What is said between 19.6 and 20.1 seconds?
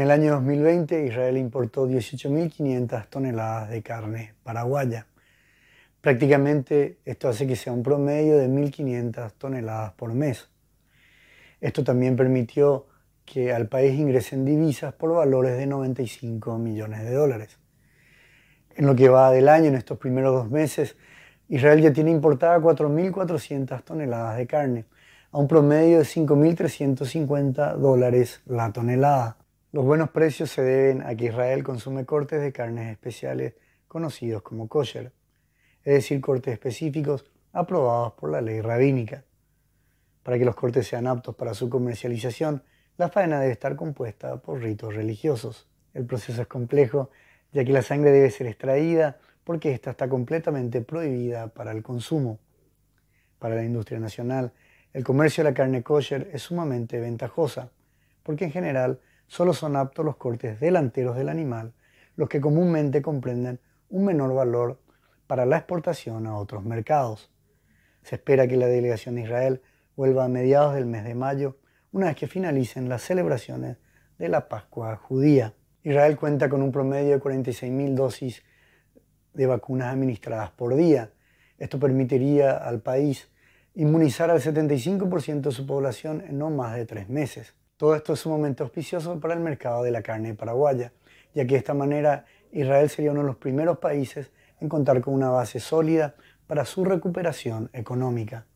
en estos